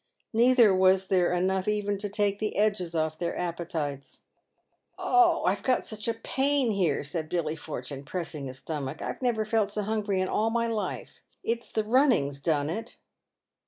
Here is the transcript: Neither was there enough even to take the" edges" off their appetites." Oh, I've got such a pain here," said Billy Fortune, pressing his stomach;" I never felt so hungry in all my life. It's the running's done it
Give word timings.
Neither 0.33 0.73
was 0.73 1.09
there 1.09 1.31
enough 1.31 1.67
even 1.67 1.99
to 1.99 2.09
take 2.09 2.39
the" 2.39 2.55
edges" 2.57 2.95
off 2.95 3.19
their 3.19 3.37
appetites." 3.37 4.23
Oh, 4.97 5.45
I've 5.45 5.61
got 5.61 5.85
such 5.85 6.07
a 6.07 6.15
pain 6.15 6.71
here," 6.71 7.03
said 7.03 7.29
Billy 7.29 7.55
Fortune, 7.55 8.03
pressing 8.03 8.47
his 8.47 8.57
stomach;" 8.57 8.99
I 9.03 9.15
never 9.21 9.45
felt 9.45 9.69
so 9.69 9.83
hungry 9.83 10.19
in 10.19 10.27
all 10.27 10.49
my 10.49 10.65
life. 10.65 11.19
It's 11.43 11.71
the 11.71 11.83
running's 11.83 12.41
done 12.41 12.67
it 12.71 12.97